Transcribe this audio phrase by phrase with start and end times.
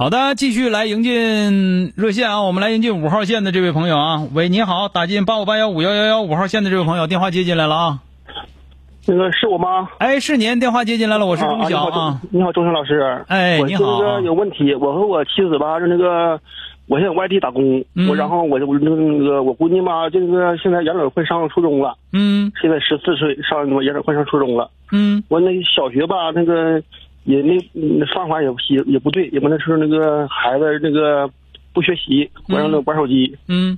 [0.00, 2.40] 好的，继续来迎进热线啊！
[2.40, 7.98] 我们来迎进五号线的这位朋友啊，喂，你好，打进八五八幺五幺幺幺五号线的这位朋友，电话接进来了啊。
[9.06, 9.90] 那个是我吗？
[9.98, 12.20] 哎，是您，电话接进来了，我是钟晓好，啊。
[12.30, 13.22] 你好，钟晓老师。
[13.28, 16.40] 哎你好那个有问题，我和我妻子吧，是那个，
[16.88, 24.70] 我现在外地打工，嗯我然后我我那个那个我闺女嘛，这个现在杨柳快上初中了，嗯现在十四岁，上我杨柳快上初中了。
[24.92, 26.82] 嗯我那小学吧，那个
[27.24, 31.30] 也没嗯方法也也也不对，也不能说那个孩子那个
[31.72, 33.36] 不学习，我让那玩手机。
[33.48, 33.76] 嗯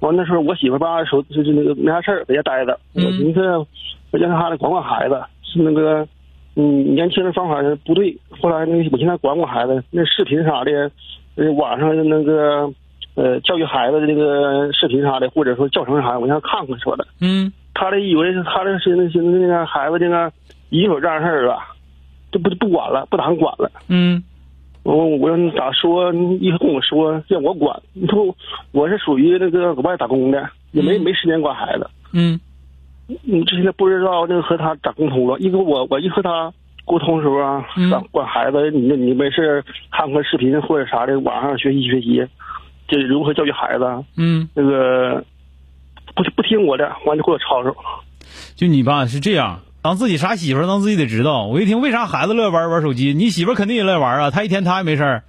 [0.00, 3.40] 完那时候我媳妇吧手就是那个没啥事儿在家待着，我嗯寻思
[4.10, 6.06] 我让她管管孩子，是那个
[6.56, 8.14] 嗯年轻的方法不对。
[8.28, 10.90] 后来那个我现在管管孩子，那视频啥的，
[11.36, 12.70] 呃网上那个
[13.14, 17.06] 呃教育孩子的那个视频啥的，或者说教程啥的，我让她看看说的。
[17.20, 20.30] 嗯他这以为是他这是那是那个孩子这个
[20.68, 21.56] 已经有这样事儿了，
[22.34, 23.70] 就不不管了，不打算管了。
[23.88, 24.20] 嗯
[24.82, 26.12] 我我让你咋说？
[26.12, 28.36] 你一跟我说让我管，你说
[28.72, 31.88] 我是属于那个搁外打工的，也没嗯没时间管孩子。
[32.12, 32.38] 嗯
[33.06, 35.38] 你这现在不知道那个和他咋沟通了？
[35.38, 36.52] 因为我我一和他
[36.84, 37.64] 沟通的时候啊，
[38.10, 38.70] 管孩子？
[38.72, 42.26] 你你没事看看视频或者啥的，网上学习学习，
[42.88, 43.84] 这如何教育孩子？
[44.18, 45.24] 嗯，那个
[46.14, 47.74] 不不听我的，完就给我吵吵。
[48.54, 51.44] 就你吧是这样，当自己啥媳妇儿，当自己得知道。
[51.44, 55.24] 我一听为啥孩子乐意玩玩手机，你媳妇儿肯定也乐意玩啊，她一天她也没事儿。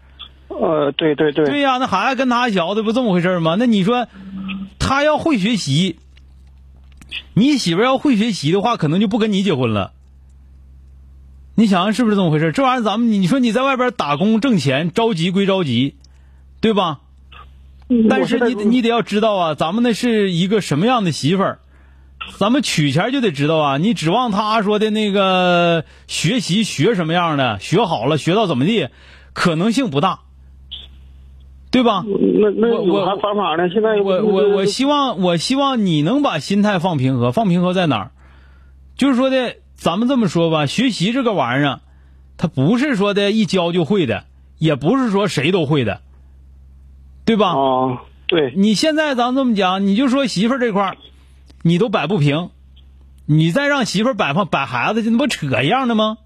[0.47, 3.57] 呃，对对对，对呀、那孩子跟他小的不这么回事儿吗？
[3.59, 4.07] 那你说
[4.79, 5.97] 他要会学习，
[7.33, 9.91] 你媳妇要会学习的话，可能就不跟你结婚了。
[11.55, 12.51] 你想想是不是这么回事儿？
[12.53, 15.95] 这玩意儿咱们你说你在外边打工挣钱，着急归着急，
[16.61, 17.01] 对吧？
[18.09, 21.59] 但是你你得要知道啊，咱们那是一个什么样的媳妇儿，
[22.37, 23.77] 咱们取钱就得知道啊。
[23.77, 28.89] 你指望他说的那个学习学什么样的，学好了学到怎么地，
[29.33, 30.19] 可能性不大，
[31.71, 32.03] 对吧？
[32.05, 33.69] 那那我我有啥方法呢？
[33.69, 38.11] 现在我我我希望我希望你能把心态放平和，放平和在哪儿？
[38.97, 41.79] 就是说的，咱们这么说吧，学习这个玩意儿啊，
[42.37, 44.23] 它不是说的一教就会的，
[44.57, 46.01] 也不是说谁都会的，
[47.25, 47.49] 对吧？
[47.49, 50.97] 啊，对，你现在咱这么讲，你就说媳妇儿这块儿，
[51.67, 52.51] 你都摆不平，
[53.25, 56.19] 你再让媳妇儿摆放摆孩子，这那不扯一样的吗？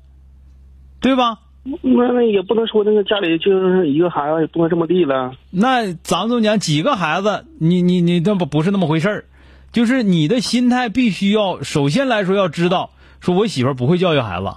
[0.99, 1.39] 对吧？
[1.63, 5.31] 那那也不能说那个家里就是一个孩子，也不能这么地了。
[5.49, 9.25] 那咱们这么讲，几个孩子，你你你那不不是那么回事儿，
[9.71, 12.89] 就是你的心态必须要，首先来说要知道，
[13.21, 14.47] 说我媳妇儿不会教育孩子，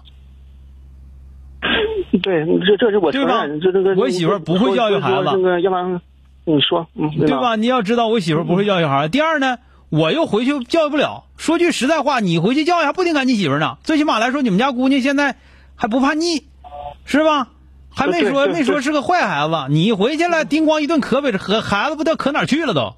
[2.22, 6.00] 对，这这是我承对吧认，这这个我媳妇儿不会教育孩子那个要不然
[6.44, 7.54] 你说，嗯，对吧？？
[7.54, 9.09] 你要知道我媳妇儿不会教育孩子。
[9.10, 9.59] 第二呢，
[9.92, 11.25] 我又回去教育不了。
[11.36, 13.76] 说句实在话，你回去教育还不挺赶你媳妇儿呢？
[13.84, 15.36] 最起码来说，你们家姑娘现在
[15.76, 16.44] 还不叛逆，
[17.04, 17.48] 是吧？
[17.94, 22.94] 还没说没说是个坏孩子，你回去了叮咣一顿磕呗，和孩子不得可哪去了都。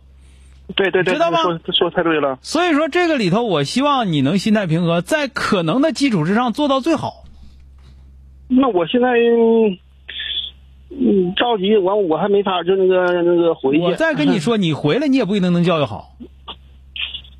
[0.76, 2.38] 对对对，知道吗说说太对了。
[2.42, 7.24] 所以说这个里头，我希望你能心态平和，在可能的基础之上做到最好。
[8.46, 9.08] 那我现在
[10.90, 13.82] 嗯着急，完我还没法就那个那个回去。
[13.82, 16.12] 我再跟你说，你回来你也不一定能教育好。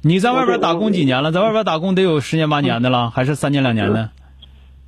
[0.06, 1.32] 你在外边打工几年了？
[1.32, 4.10] 在外边打工得有十年八年的了，还是三年两年的？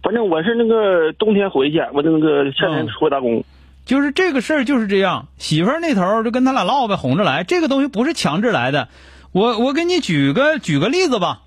[0.02, 3.42] 反正我是那个冬天回去，我那个夏天嗯出来打工。
[3.86, 7.44] 就是这个事儿就是这样，媳妇儿那头就跟他俩唠呗，哄着来。
[7.44, 8.88] 这个东西不是强制来的。
[9.32, 11.40] 我我给你举个举个例子吧，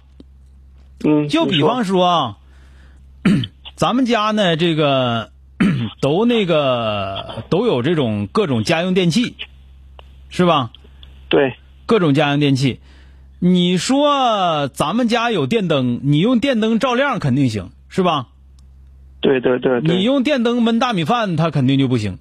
[1.05, 2.37] 嗯，就比方说啊，
[3.75, 5.29] 咱们家呢这个
[6.01, 9.35] 都那个都有这种各种家用电器，
[10.29, 10.71] 是吧？
[11.29, 11.55] 对，
[11.85, 12.79] 各种家用电器。
[13.39, 18.27] 你说咱们家有电灯，你用电灯照亮肯定行，是吧？
[19.21, 19.95] 对对对对。
[19.95, 22.19] 你用电灯焖大米饭，它肯定就不行，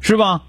[0.00, 0.42] 是吧？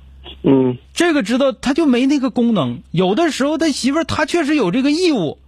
[0.44, 2.82] 嗯这个知道他就没那个功能。
[2.92, 5.40] 有的时候他媳妇儿他确实有这个义务，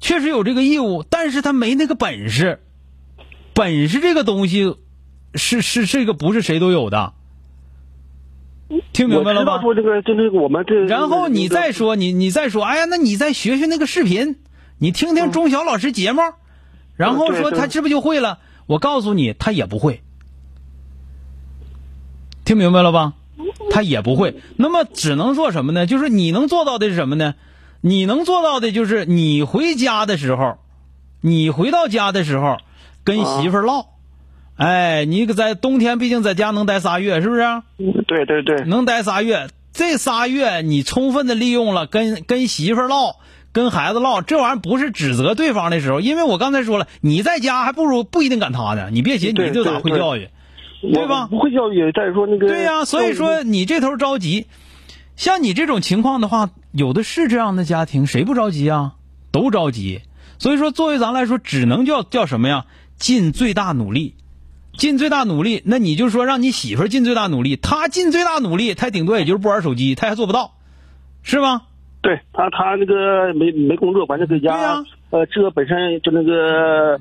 [0.00, 2.60] 确实有这个义务，但是他没那个本事。
[3.54, 4.76] 本事这个东西
[5.34, 7.12] 是是这个不是谁都有的，
[8.94, 9.54] 听明白了吗？
[9.56, 10.76] 我知道说这个就是我们这。
[10.86, 14.36] 然后你再说你你再说，哎呀，那你再学学那个视频，
[14.78, 16.22] 你听听钟晓老师节目，
[16.96, 18.38] 然后说他是不是就会了？
[18.66, 20.00] 我告诉你，他也不会。
[22.44, 23.14] 听明白了吧？
[23.70, 24.40] 他也不会。
[24.56, 25.86] 那么只能做什么呢？
[25.86, 27.34] 就是你能做到的是什么呢？
[27.80, 30.58] 你能做到的就是你回家的时候，
[31.20, 32.58] 你回到家的时候
[33.02, 33.93] 跟媳妇儿唠。
[34.56, 37.42] 哎，你可在冬天，毕竟在家能待仨月，是不是？
[38.06, 43.16] 对对对，能待仨月，这仨月你充分的利用了跟跟媳妇儿唠，
[43.52, 50.28] 跟孩子唠，这玩意儿不是指责对方的时候，因为我刚才说了，你在家还不如不一定赶他呢，你别寻思你就咋会教育，
[50.80, 52.46] 对吧不会教育，再说那个。
[52.46, 54.46] 对呀、所以说你这头着急，
[55.16, 58.92] 像你这种情况的话，有的是这样的家庭，谁不着急啊？
[59.32, 60.02] 都着急。
[60.38, 62.66] 所以说，作为咱来说，只能叫叫什么呀？
[62.98, 64.14] 尽最大努力，
[64.76, 65.62] 尽最大努力。
[65.64, 70.52] 那你就说让你媳妇儿尽最大努力，她尽最大努力，她顶多也就是不玩手机，她还做不到，
[71.22, 71.62] 是吗？
[72.02, 76.98] 对他他那个没没工作，反正搁家，对呀呃，这本身就那个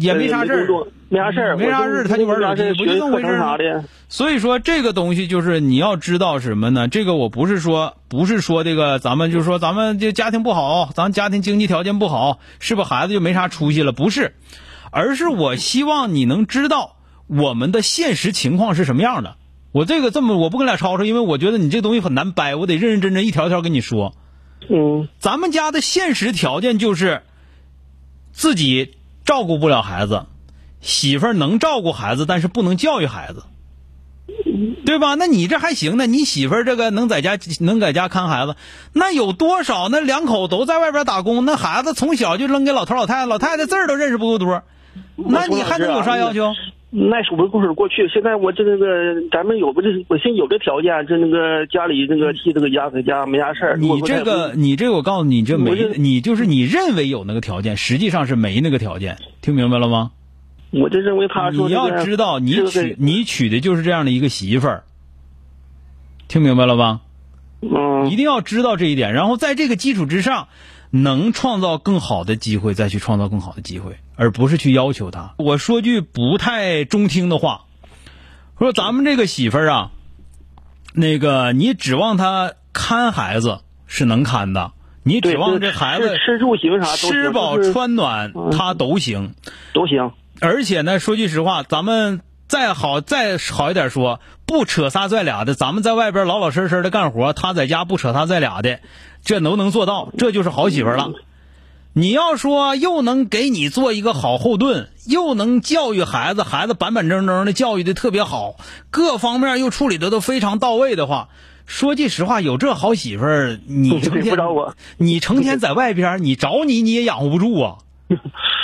[0.00, 0.66] 也没啥事儿
[1.08, 3.84] 没啥事儿，没啥事儿他就玩手机不就这么回事啥的。
[4.08, 6.88] 所以说这个东西就是你要知道什么呢？
[6.88, 13.92] 这个我不是说不是说这个咱们就说咱们这家庭不好，咱家庭经济条件不好，是不是孩子就没啥出息了？
[13.92, 14.34] 不是，
[14.90, 16.96] 而是我希望你能知道
[17.30, 19.36] 我们的现实情况是什么样的。
[19.70, 24.14] 我这个这么我不跟俩吵吵，因为我觉得你这东西很难掰，我得认认真真一条一条跟你说。
[24.68, 27.22] 嗯咱们家的现实条件就是
[28.32, 30.26] 自己照顾不了孩子，
[30.80, 33.44] 媳妇儿能照顾孩子，但是不能教育孩子，
[34.84, 35.14] 对吧？
[35.14, 38.56] 那你这还行呢，你媳妇儿这个能在家能在家看孩子，
[38.92, 39.88] 那有多少？
[39.88, 44.62] 那两口都在外边打工，那孩子从小就扔给老头老太太，老太太字儿都认识不够多，
[45.16, 46.52] 那你还能有啥要求？
[46.92, 48.86] 那是我故事过去，现在我这个个
[49.30, 53.76] 咱们有不这，我现在有这条件，这那个家里那个替这个家在家没啥事儿。
[53.76, 60.10] 你这个，你这个，我告诉你，你这没，你就是你认为有那个条件，实际上是没那个条件，听明白了吗？
[60.72, 64.82] 我就认为他说你那个要知道，你这个娶你娶的就是这样的一个媳妇儿，
[66.26, 67.00] 听明白了吧？
[67.62, 70.48] 嗯一定要知道这一点，然后在这个基础之上，
[70.90, 75.34] 能创造更好的机会，再去创造更好的机会，而不是去要求他。
[75.38, 77.66] 我说句不太中听的话，
[78.58, 79.90] 说咱们这个媳妇儿啊，
[80.92, 84.72] 那个你指望她看孩子是能看的，
[85.04, 89.34] 你指望这孩子吃吃住行啥吃饱穿暖嗯她都行。
[89.72, 90.10] 都行。
[90.40, 92.20] 而且呢，说句实话，咱们
[92.50, 98.80] 再好再好一点说，不扯仨拽俩的，咱们在外边老老实实的干活，他在家不扯仨拽俩的，
[99.24, 100.08] 这能不能做到？
[100.18, 101.12] 这就是好媳妇了。
[101.92, 108.56] 你要说又能给你做一个好后盾，又能教育孩子，孩子板板正正的教育的特别好，
[108.90, 111.28] 各方面又处理的都非常到位的话，
[111.66, 117.76] 说句实话，有这好媳妇儿，你成天不找我你成天在外边，你找你你也养活不住啊。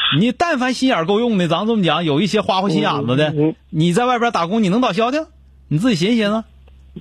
[0.21, 5.27] 你但凡心眼儿够用的，咱这么讲，有一些花花心眼子的嗯嗯嗯，你在外边打工，你能倒消停？
[5.69, 6.45] 你自己寻思寻思。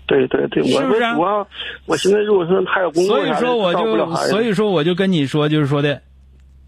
[0.07, 1.47] 对对对，我是不是我
[1.85, 6.01] 我现在如果说还有工作所以说我就，所以说我就跟你说，就是说的，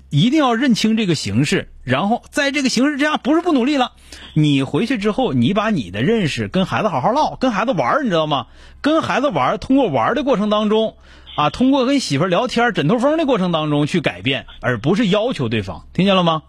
[0.10, 3.92] 一定要认清这个形势，然后在这个形势之下，不是不努力了，
[4.33, 8.48] 你回去之后，你把你的认识跟孩子好好唠，跟孩子玩儿，你知道吗？
[8.81, 10.95] 跟孩子玩儿，通过玩的过程当中，
[11.38, 16.42] 啊，通过跟媳妇儿聊天、枕头风的过程当中去改变，而不是要求对方，听见了吗？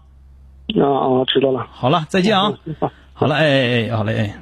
[0.81, 1.67] 啊啊，知道了。
[1.71, 2.51] 好了，再见啊！
[3.13, 4.35] 好了，哎哎哎，好嘞，哎。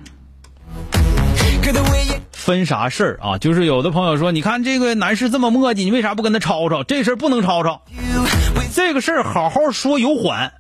[2.32, 3.38] 分啥事儿啊？
[3.38, 6.82] 就是有的朋友说，你看这个男士这么磨叽，你为啥不跟他吵吵？
[6.84, 7.82] 这事儿不能吵吵，
[8.74, 10.54] 这个事儿好好说有缓，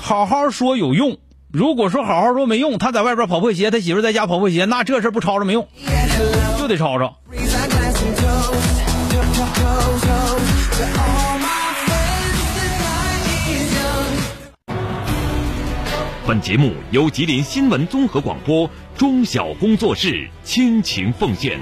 [0.00, 1.18] 好好说有用。
[1.54, 5.68] 如果说好好说没用，他在外边跑破鞋，他媳妇在家跑破鞋，那这事儿不吵吵没用，
[6.58, 7.16] 就得吵吵。
[16.26, 21.60] 本节目由吉林新闻综合广播中小工作室倾情奉献。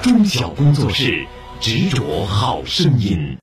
[0.00, 1.26] 中小工作室
[1.60, 3.32] 执着好声音。